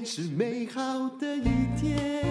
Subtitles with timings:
[0.00, 1.44] 是美好的一
[1.78, 2.22] 天。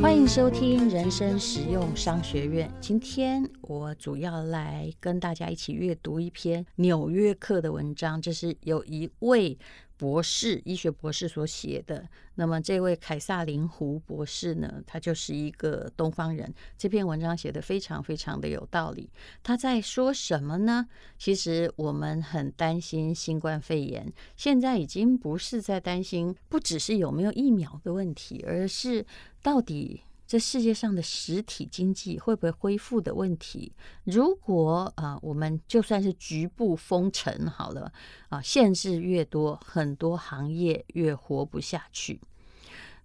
[0.00, 2.70] 欢迎收听人生实用商学院。
[2.80, 9.56] 今天我主要来跟大家一起阅读一篇《纽约客》的文章，这是有一位。
[9.96, 12.08] 博士，医学博士所写的。
[12.34, 16.52] 那么，这位凯撒琳胡博士呢，他就是一个东方人。
[16.76, 19.10] 这篇文章写得非常非常的有道理。
[19.42, 20.86] 他在说什么呢？
[21.18, 29.06] 其实我们很担心新冠肺炎，现在已经不是在担心，不只是有没有疫苗的问题，而是
[29.42, 30.02] 到底。
[30.26, 33.72] 这世界上的实体经济会不会恢复的问题？
[34.04, 37.92] 如果啊，我们就算是局部封城好了
[38.28, 42.20] 啊，限制越多，很多行业越活不下去。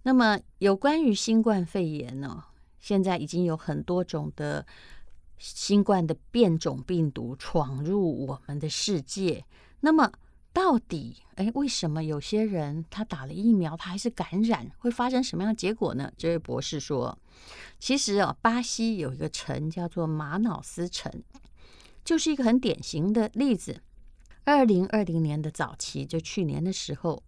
[0.02, 2.44] 那么，有关于新冠肺炎呢，
[2.80, 4.66] 现在已经有很多种的
[5.38, 9.44] 新冠的变种病毒闯入我们的世界。
[9.78, 10.12] 那么，
[10.52, 16.12] 到底，哎，为什么有些人他打了疫苗，他还是感染，会发生什么样的结果呢？
[16.18, 17.18] 这位博士说，
[17.78, 21.10] 其实啊，巴西有一个城叫做马瑙斯城，
[22.04, 23.80] 就是一个很典型的例子。
[24.44, 27.22] 二零二零年的早期，就去年的时候，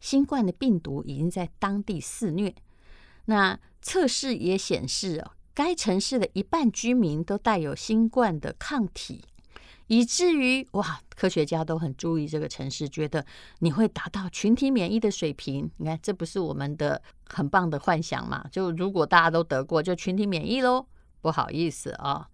[0.00, 2.54] 新冠的病毒已经在当地肆虐。
[3.26, 9.24] 那测试也显示啊，该城市的一半居民都带有新冠的抗体。
[9.90, 13.26] 以至于哇，科学家都很注意这个城市，觉得
[13.58, 15.68] 你会达到群体免疫的水平。
[15.78, 18.46] 你看，这不是我们的很棒的幻想嘛？
[18.52, 20.86] 就如果大家都得过，就群体免疫喽。
[21.20, 22.28] 不好意思啊，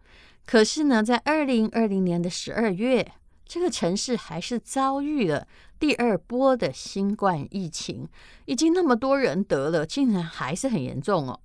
[0.44, 3.10] 可是呢，在二零二零年的十二月，
[3.46, 5.48] 这个城市还是遭遇了
[5.78, 8.06] 第二波的新冠疫情，
[8.44, 11.40] 已经那么多人得了，竟然还是很严重哦，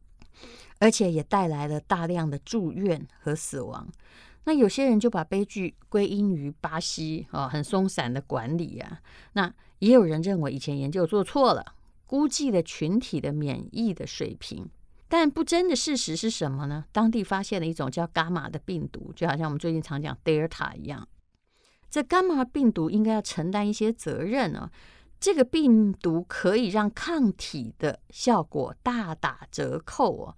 [0.79, 3.87] 而且也带来了大量的住院和死亡。
[4.43, 8.99] 那有些人就把悲剧归因于巴西啊，很松散的管理啊。
[9.33, 11.75] 那也有人认为以前研究做错了，
[12.05, 14.69] 估计了群体的免疫的水平。
[15.07, 16.85] 但不争的事实是什么呢？
[16.91, 21.07] 当地发现了一种叫伽马的病毒，就好像我们最近常讲德尔塔一样。
[21.89, 24.71] 这伽马病毒应该要承担一些责任啊。
[25.19, 30.35] 这个病毒可以让抗体的效果大打折扣哦。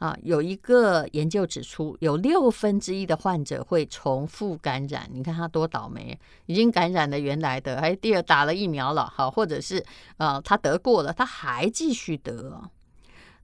[0.00, 5.06] 啊，有一个研究指出，有六分之一的患者会重复感染。
[5.12, 9.84] 你看他多倒霉，已经感染了原来的，还第二打了疫苗了，好，或者是
[10.16, 12.62] 呃他得过了，他还继续得。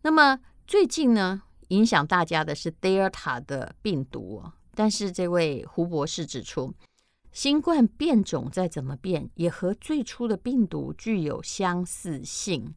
[0.01, 4.43] 那么最近呢，影响大家的是德尔塔的病毒，
[4.75, 6.73] 但是这位胡博士指出，
[7.33, 12.75] 新冠变种再怎么变，也和最初的病毒具有相似性。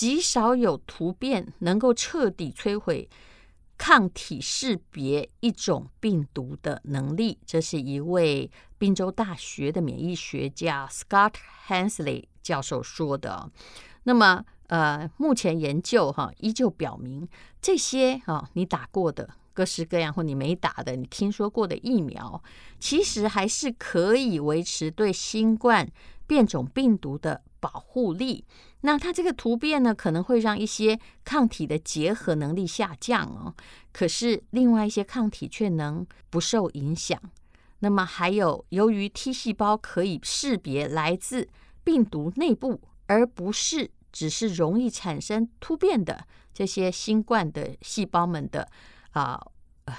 [0.00, 3.06] 极少有突变能够彻底摧毁
[3.76, 11.34] 抗体识别一种病毒的能力，这是一位宾州大学的免疫学家 Scott
[11.68, 13.50] Hensley 教授说的。
[14.04, 17.28] 那么，呃，目前研究哈依旧表明，
[17.60, 22.42] 这些哈你打过的各式各样或你没打的、你听说过的疫苗，
[22.78, 25.86] 其实还是可以维持对新冠
[26.26, 28.46] 变种病毒的保护力。
[28.82, 33.54] 那它这个突变呢，可能会让一些抗体的结合能力下降哦。
[33.92, 37.20] 可是另外一些抗体却能不受影响。
[37.80, 41.48] 那么还有，由于 T 细胞可以识别来自
[41.84, 46.24] 病毒内部，而不是只是容易产生突变的
[46.54, 48.66] 这些新冠的细胞们的
[49.10, 49.38] 啊、
[49.84, 49.94] 呃，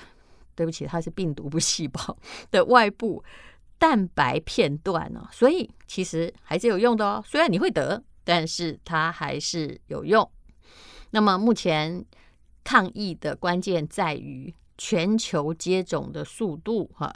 [0.55, 2.17] 对不起，它是病毒不细胞
[2.49, 3.23] 的外部
[3.77, 5.27] 蛋白片段哦。
[5.31, 7.23] 所以其实还是有用的哦。
[7.27, 8.03] 虽然你会得。
[8.23, 10.29] 但是它还是有用。
[11.11, 12.05] 那么目前
[12.63, 17.13] 抗疫的关键在于全球接种的速度，哈，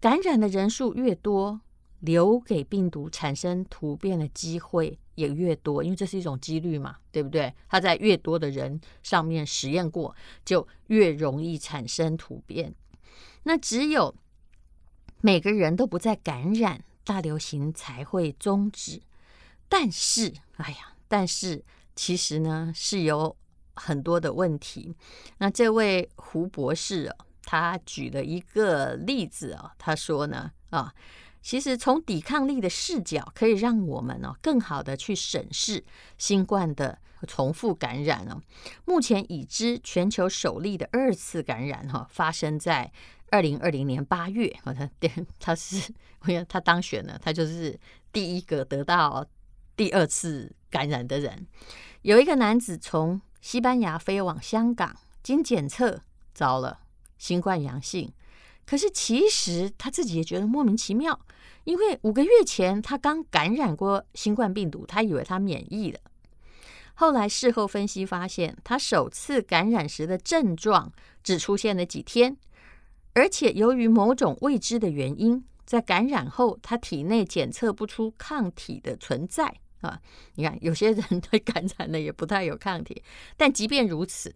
[0.00, 1.60] 感染的人数越多，
[2.00, 7.54] 留给病毒产生突变的机会也越多，因为这是一种几率嘛，对不对？
[7.68, 10.14] 它在越多的人上面实验过，
[10.44, 12.74] 就越容易产生突变。
[13.44, 14.14] 那只有
[15.20, 19.00] 每个人都不再感染，大流行才会终止。
[19.68, 21.64] 但是，哎呀，但是
[21.94, 23.36] 其实呢是有
[23.74, 24.94] 很多的问题。
[25.38, 30.94] 那这位胡博士哦，他举了一个例子哦，他说呢啊，
[31.42, 35.84] 其实从抵抗力的视角，可以让我们哦更好的去审视
[36.16, 38.40] 新冠的重复感染哦。
[38.84, 42.92] 目前已知全球首例的二次感染哈，发生在
[43.30, 44.54] 二零二零年八月。
[44.64, 44.90] 他
[45.40, 45.92] 他是
[46.26, 47.78] 因为他当选了，他就是
[48.12, 49.26] 第一个得到。
[49.76, 51.46] 第二次感染的人，
[52.02, 56.00] 有一个男子从西班牙飞往香港，经检测
[56.32, 56.80] 遭了
[57.18, 58.10] 新冠阳性。
[58.64, 61.20] 可是其实他自己也觉得莫名其妙，
[61.64, 66.00] 因为五个月前他刚感染过新冠病毒，他以为他免疫了。
[66.94, 70.90] 后来事后分析发现，他首次感染时的症状
[71.22, 72.36] 只出现了几天，
[73.12, 80.00] 而且由于某种未知的原因，在感染后他体内检测不出抗体的存在啊。
[80.34, 83.02] 你看，有些人对感染呢也不太有抗体，
[83.36, 84.34] 但即便如此，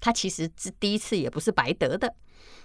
[0.00, 2.14] 他其实是第一次也不是白得的，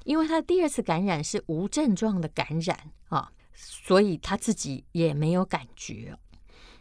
[0.04, 6.18] 因为他第二次感染是无症状的感染啊，所以他自己也没有感觉。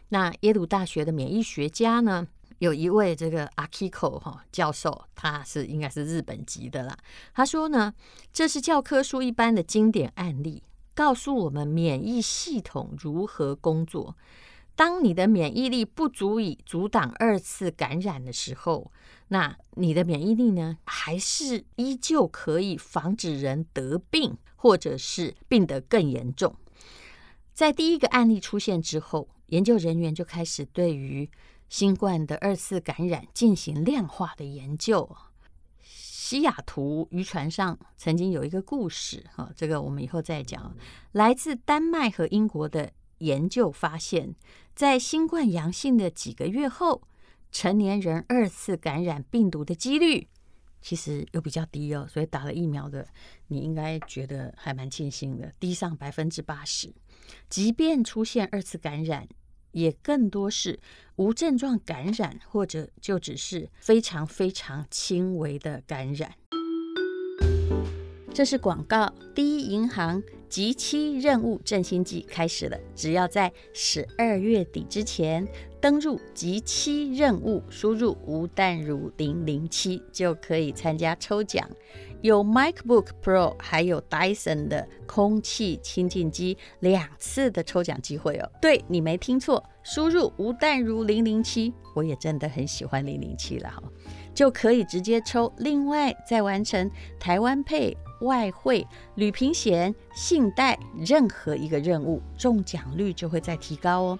[0.09, 2.27] 那耶鲁大学的免疫学家呢，
[2.57, 6.97] 有一位这个 Akiko 哈教授，他是应该是日本籍的啦。
[7.33, 7.93] 他说呢，
[8.33, 10.63] 这是教科书一般的经典案例，
[10.95, 14.17] 告诉我们免疫系统如何工作。
[14.79, 18.93] 当你的免疫力不足以阻挡二次感染的时候，
[19.27, 26.55] 那你的免疫力呢，还是依旧可以防止人得病，或者是病得更严重。
[27.53, 31.29] 在第一个案例出现之后，研究人员就开始对于
[31.67, 35.13] 新冠的二次感染进行量化的研究。
[35.81, 40.73] 西雅图渔船上曾经有一个故事，哈，这个我们以后再讲。
[41.11, 44.33] 来自丹麦和英国的研究发现，
[44.79, 47.01] 在新冠阳性的几个月后，
[47.51, 50.29] 成年人二次感染病毒的几率
[50.81, 52.07] 其实又比较低哦。
[52.09, 53.05] 所以打了疫苗的，
[53.47, 56.93] 你应该觉得还蛮庆幸的，低上百分之八十。
[57.49, 59.27] 即便出现二次感染，
[59.73, 60.79] 也更多是
[61.17, 66.35] 无症状感染，或者就只是非常非常轻微的感染。
[68.39, 69.11] 这是广告。
[69.35, 75.45] 第一银行即期任务振兴季开始了，只要在十二月底之前
[75.81, 81.69] 登入即期任务，输入吴淡如零零七，就可以参加抽奖。
[82.21, 88.49] 有 MacBook Pro，还有 Dyson 的空气清净机两次的抽奖机会哦。
[88.61, 93.83] 对，你没听错，输入吴淡如零零七，我也真的很喜欢零零七了哈，
[94.33, 95.53] 就可以直接抽。
[95.57, 96.89] 另外再完成
[97.19, 98.85] 台湾配、外汇、
[99.15, 104.19] 旅平险、信贷任何一个任务，中奖率就会再提高哦。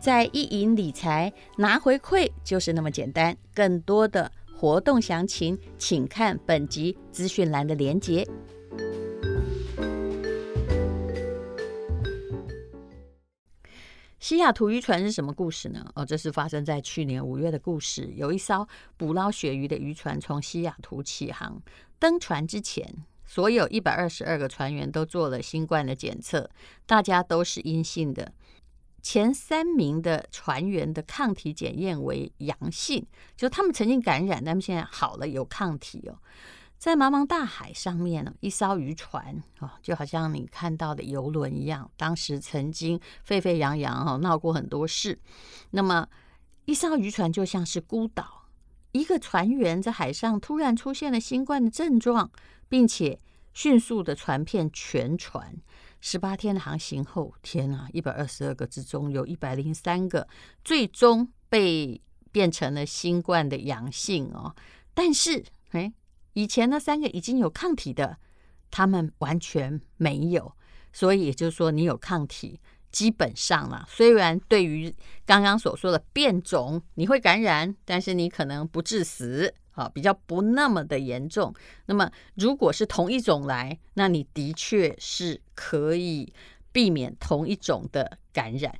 [0.00, 4.30] 在一银理财拿回馈就是那么简单，更多的。
[4.60, 8.26] 活动详情，请看本集资讯栏的连接。
[14.18, 15.88] 西雅图渔船是什么故事呢？
[15.94, 18.12] 哦，这是发生在去年五月的故事。
[18.16, 18.66] 有一艘
[18.96, 21.62] 捕捞鳕鱼的渔船从西雅图起航，
[22.00, 22.92] 登船之前，
[23.28, 26.50] 所有一百二十二个船员都做了新冠的检测，
[26.86, 28.32] 大家都是阴性的。
[29.02, 36.18] 前三名的船员的抗体检验为阳性，就他们曾经感染，他们现在好了，有抗体哦。
[36.78, 45.18] 在茫茫大海上面呢，一艘渔船哦，就好像你看到的游轮一样，当时曾经沸沸扬扬哦，闹过很多事。
[45.70, 46.08] 那么，
[46.64, 48.46] 一艘渔船就像是孤岛，
[48.92, 52.30] 一个船员在海上突然出现了新冠的症状，
[52.68, 53.18] 并且
[53.54, 55.56] 迅速的传遍全船。
[56.00, 60.28] 十八天的航行后，天呐，一百二十二个之中有一百零三个
[60.64, 62.00] 最终被
[62.30, 64.54] 变成了新冠的阳性哦。
[64.94, 65.92] 但是，哎，
[66.34, 68.18] 以前那三个已经有抗体的，
[68.70, 70.52] 他们完全没有。
[70.92, 72.60] 所以也就是说，你有抗体，
[72.92, 74.94] 基本上啦，虽然对于
[75.26, 79.52] 刚刚所说的变种你会感染，但是你可能不致死。
[79.78, 81.54] 啊，比较不那么的严重。
[81.86, 86.32] 那么，如果是同一种来，那你的确是可以
[86.72, 88.74] 避免同一种的感染。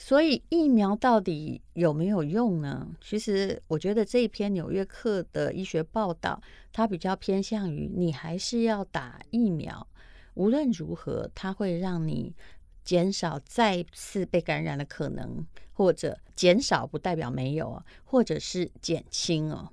[0.00, 2.88] 所以，疫苗到底有没有用呢？
[3.00, 6.40] 其实，我觉得这一篇《纽约客》的医学报道，
[6.72, 9.86] 它比较偏向于你还是要打疫苗。
[10.34, 12.32] 无论如何，它会让你
[12.84, 19.68] 减少再次被感染的可能，或者减少不代表没有啊，或者是减轻哦。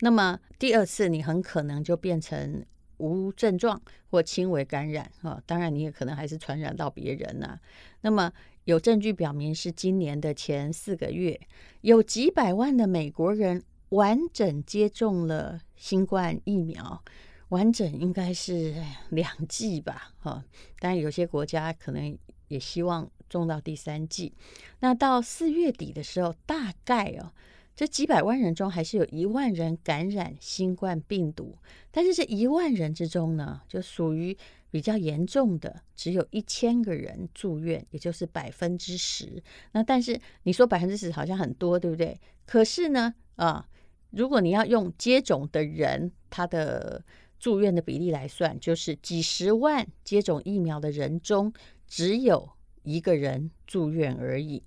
[0.00, 2.64] 那么第二次你很可能就变成
[2.98, 7.58] 无症状或轻微感染啊，当然你也可能还是传染到别人呐。
[8.02, 8.32] 那么
[8.64, 11.40] 有证据表明是今年的前四个月，
[11.80, 17.02] 有几百万的美国人完整接种了新冠疫苗，
[17.48, 18.74] 完整应该是
[19.10, 20.12] 两剂吧？
[20.18, 20.44] 哈，
[20.78, 24.32] 当然有些国家可能也希望种到第三剂。
[24.80, 27.32] 那到四月底的时候，大概哦。
[27.76, 31.58] 这几百万人中，还是有一万人感染新冠病毒，
[31.90, 34.34] 但是这一万人之中呢，就属于
[34.70, 39.42] 比较严重的，只有一千个人住院，也就是百分之十。
[39.72, 42.18] 那但是你说百分之十好像很多，对不对？
[42.46, 43.68] 可是呢，啊，
[44.08, 47.04] 如果你要用接种的人他的
[47.38, 51.52] 住院的比例来算，就是几十万接种疫苗的人中，
[51.86, 52.48] 只有
[52.84, 54.62] 一个人住院而已。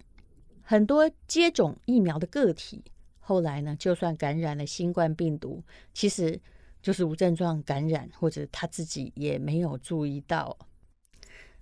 [0.61, 2.83] 很多接种疫苗的个体。
[3.29, 6.41] 后来呢，就算感染了新冠病毒，其实
[6.81, 10.57] 就是无症状感染，或者他自己也没有注意到。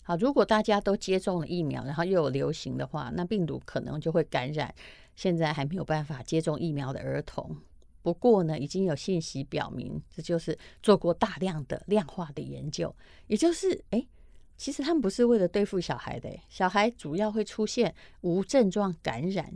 [0.01, 4.73] 好，如果大家都接种了疫苗，然后又有流行的话，那病毒可能就会感染
[5.17, 7.53] 现在还没有办法接种疫苗的儿童。
[8.01, 12.95] 不过呢，已经有信息表明，这就是做过大量的量化的研究，
[13.27, 14.07] 也就是，哎，
[14.55, 19.51] 其实他们不是为了对付小孩的，小孩主要会出现无症状感染，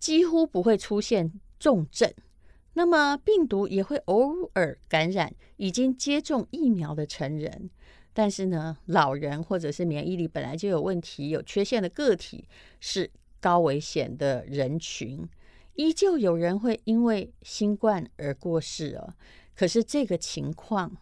[0.00, 2.12] 几乎不会出现重症。
[2.72, 7.70] 那么病毒也会偶尔感染已经接种疫苗的成人。
[8.12, 12.48] 但是呢，老人或者是免疫力本来就有问题、有缺陷的个体
[12.80, 15.28] 是高危险的人群，
[15.74, 19.14] 依旧有人会因为新冠而过世哦。
[19.54, 20.96] 可是这个情况，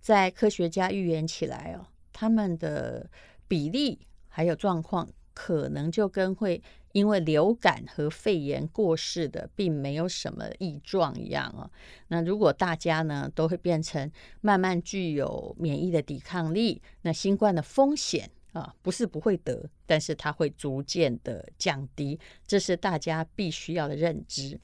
[0.00, 3.08] 在科学家预言起来哦，他们的
[3.48, 5.08] 比例还有状况，
[5.40, 6.62] 可能就跟会。
[6.92, 11.70] 因为流感和肺炎过世的，并没有什么异状一样哦。
[12.08, 24.58] 那如果大家呢都会变成慢慢具有免疫的抵抗力，那新冠的风险啊，不是不会得，但是它会逐渐的降低，这是大家必须要的认知。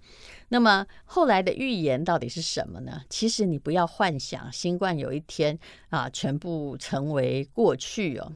[0.48, 3.02] 那么后来的预言到底是什么呢？
[3.08, 5.56] 其实你不要幻想新冠有一天
[5.90, 8.32] 啊全部成为过去哦。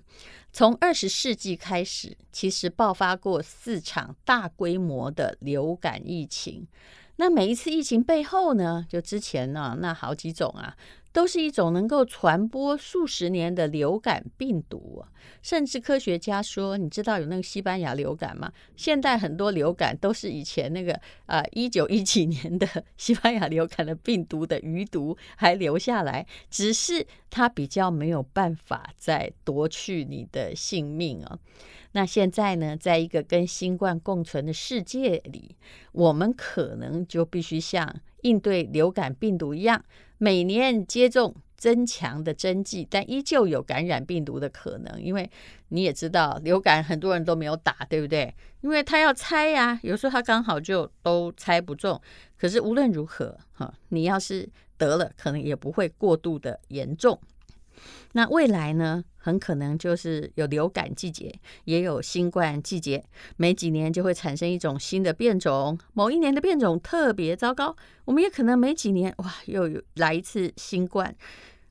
[0.52, 6.66] 从二十世纪开始，其实爆发过四场大规模的流感疫情。
[7.16, 10.74] 那每一次疫情背后呢，就之前呢，那好几种啊。
[11.12, 15.04] 都是一种能够传播数十年的流感病毒，
[15.42, 18.52] 甚至科学家说，你知道有那个西班牙流感吗？
[18.76, 31.38] 现代很多流感都是以前那个啊一九一几年的西班牙流感的病毒的余毒还留下来，只是它比较没有办法再夺去你的性命啊。
[31.92, 35.56] 那现在呢，在一个跟新冠共存的世界里，
[35.90, 39.84] 我们可能就必须像应对流感病毒一样，
[40.22, 45.02] 每年接种增强的针剂，但依旧有感染病毒的可能。
[45.02, 45.30] 因为
[45.68, 48.34] 你也知道，流感很多人都没有打，对不对？
[48.60, 51.98] 因为他要猜呀，有时候他刚好就都猜不中。
[52.36, 54.46] 可是无论如何，哈，你要是
[54.76, 57.18] 得了，可能也不会过度的严重。
[58.12, 61.32] 那未来呢，很可能就是有流感季节，
[61.64, 63.04] 也有新冠季节，
[63.36, 65.78] 每几年就会产生一种新的变种。
[65.92, 71.14] 某一年的变种特别糟糕，我们也可能每几年哇，又有来一次新冠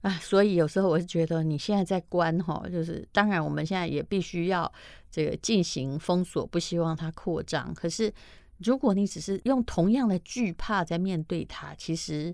[0.01, 0.12] 啊。
[0.12, 4.72] 所以有时候我是觉得，你现在在关哈，就是当然我们现在也必须要
[5.12, 7.74] 这个进行封锁，不希望它扩张。
[7.74, 8.13] 可是
[8.60, 12.34] 如果你只是用同样的惧怕在面对它，其实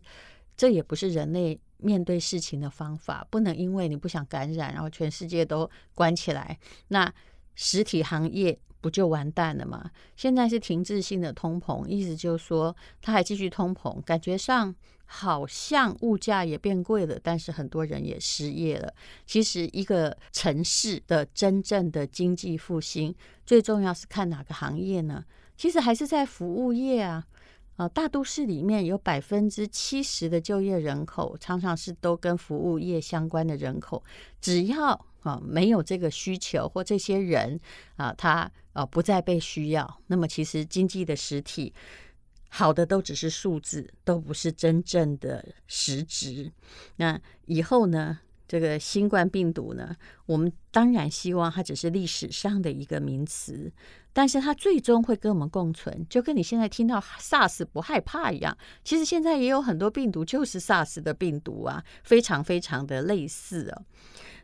[0.56, 1.60] 这也不是人类。
[1.78, 6.58] 面对事情的方法，不能因为你不想感染，然后全世界都关起来，
[6.88, 7.14] 那
[7.54, 9.92] 实体行业不就完蛋了吗？
[10.16, 14.74] 现在是停滞性的通膨，意思就是说它还继续通膨，感觉上
[15.06, 18.92] 好像物价也变贵了，但是很多人也失业了。
[19.26, 23.14] 其实一个城市的真正的经济复兴，
[23.46, 25.26] 最重要是看哪个行业呢？
[25.58, 27.28] 其实还是在服务业啊。
[27.76, 34.04] 啊，大都市里面有百分之七十的就业人口，常常是都跟服务业相关的人口。
[34.40, 37.60] 只要啊没有这个需求或这些人
[37.98, 41.74] 啊，他啊不再被需要，那么其实经济的实体
[42.50, 46.52] 好的都只是数字，都不是真正的实质。
[46.96, 48.20] 那以后呢？
[48.48, 53.72] 这个新冠病毒呢，我们当然希望它只是历史上的一个名词，
[54.14, 58.56] 但是它最终会跟我们共存，就跟你现在听到 SARS 不害怕一样。
[58.84, 63.84] 其实现在也有很多病毒就是 SARS 的病毒啊，非常非常的类似哦。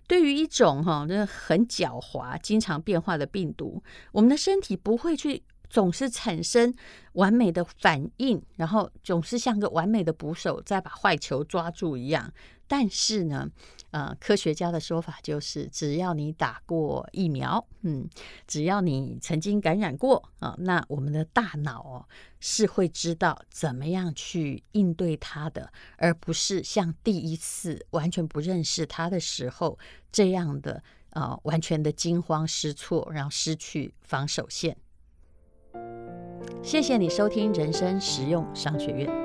[0.07, 3.81] 对于一种哈，那很狡猾、经常变化的病毒，
[4.11, 6.73] 我们的身体不会去总是产生
[7.13, 12.33] 完美的反应，然后总是像个完美的捕手在把坏球抓住一样。
[12.71, 13.49] 但是呢，
[13.89, 18.07] 呃，科学家的说法就是，只要你打过疫苗，嗯，
[18.47, 22.07] 只要你曾经感染过啊，那我们的大脑哦
[22.39, 29.77] 是会知道怎么样去应对它的，而不是像第一次完全不认识它的时候
[30.09, 34.77] 这样的啊，完全的惊慌失措，然后失去防守线。
[36.63, 39.20] 谢谢你收听人生实用商学院。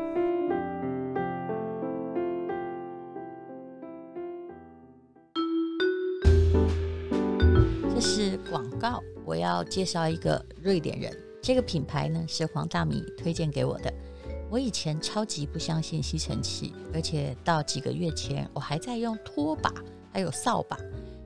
[8.79, 13.93] 告我要介绍一个瑞典人，这个品牌呢是黄大米推荐给我的。
[14.49, 19.73] 我以前超级不相信吸尘器，而且到几个月前我还在用拖把
[20.13, 20.79] 还有扫把，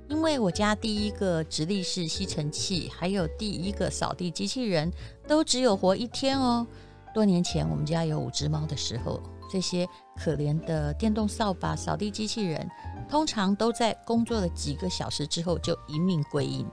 [0.08, 4.90] 因为我家第一个直立式吸尘器还有第一个扫地机器人
[5.28, 6.66] 都只有活一天哦。
[7.12, 12.66] 多年前我们家有五只猫的时候，这些可怜的电动扫把、扫地机器人，
[13.08, 16.66] 通常都在工作了几个小时之后就一命归阴。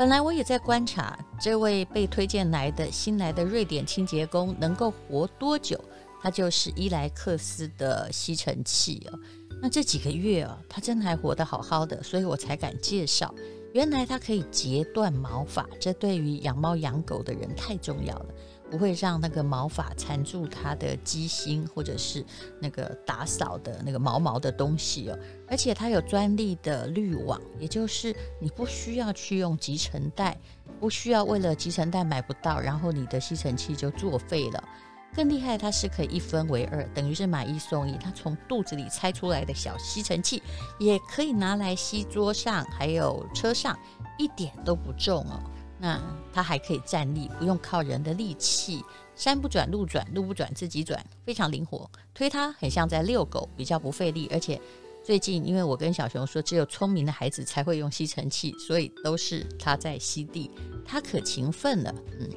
[0.00, 5.78] 本来我也在观察这位被推荐来的新来的瑞典清洁工能够活多久，
[6.22, 9.18] 他就是伊莱克斯的吸尘器哦。
[9.60, 13.34] 那这几个月啊，他真的还活得好好的，所以我才敢介绍。
[13.74, 18.26] 原来它可以截断毛发，这对于养猫养狗的人太重要了，
[18.70, 22.24] 不会让那个毛发缠住它的机芯，或者是
[22.60, 25.18] 那个打扫的那个毛毛的东西哦。
[25.48, 30.38] 而且它有专利的滤网，也就是你不需要去用集成袋，
[30.78, 34.64] 不需要为了集成袋买不到，然后你的吸尘器就作废了。
[35.12, 37.98] 更厉害，它是可以一分为二，等于是买一送一。
[37.98, 40.40] 它从肚子里拆出来的小吸尘器，
[40.78, 43.76] 也可以拿来吸桌上，还有车上，
[44.16, 45.42] 一点都不重哦。
[45.80, 46.00] 那
[46.32, 48.84] 它还可以站立，不用靠人的力气，
[49.16, 51.90] 山不转路转，路不转自己转，非常灵活。
[52.12, 54.60] 推它很像在遛狗，比较不费力，而且。
[55.02, 60.50] 最近，因为我跟小熊说，只有聪明的孩子才会用吸尘器，所以都是他在吸地。
[60.84, 62.28] 他可勤奋了，嗯，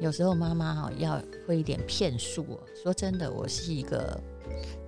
[0.00, 2.60] 有时候妈妈哈要会一点骗术。
[2.82, 4.20] 说真的，我是一个，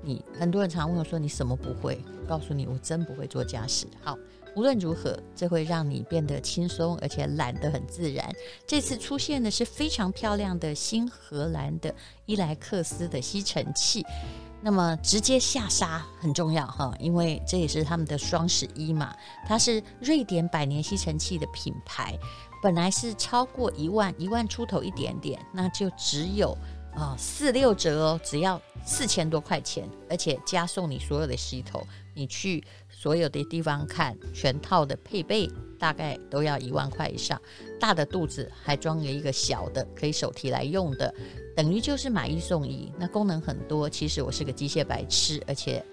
[0.07, 1.99] 你很多人常问我说你什么不会？
[2.29, 3.87] 告诉你，我真不会做家事。
[4.03, 4.17] 好，
[4.55, 8.33] 无论如何，这会让你变得轻松，而且懒得很自然。
[8.67, 11.95] 这次出现的是非常漂亮的新荷兰的
[12.25, 14.05] 伊莱克斯的吸尘器。
[14.63, 19.15] 那么直接下杀很重要哈，因为这也是他们的双十一嘛。
[19.47, 22.19] 它是瑞典百年吸尘器的品牌，
[22.63, 26.57] 本来是超过一万一万出头一点点，那就只有
[26.97, 31.87] 啊、四六折哦，只要四千多块钱，而且加送你所有的吸头。
[32.15, 35.47] 你去所有的地方看，全套的配备
[35.79, 37.39] 大概都要一万块以上。
[37.79, 41.15] 大的肚子还装了一个小的，可以手提来用的。
[41.55, 43.89] 等于就是买一送一，那功能很多。
[43.89, 45.85] 其实我是个机械白痴，而且，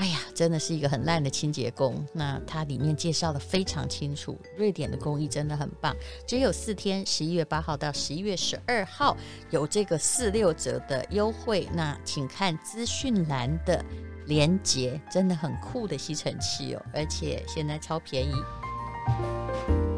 [0.00, 2.02] 哎呀，真的是一个很烂的清洁工。
[2.14, 5.94] 那它里面介绍的非常清楚，瑞典的工艺真的很棒。
[6.26, 9.14] 只有四天，十一月八号到十一月十二号
[9.50, 11.68] 有这个四六折的优惠。
[11.74, 13.84] 那请看资讯栏的
[14.24, 19.89] 连接，真的很酷的吸尘器哦，而且现在超便宜。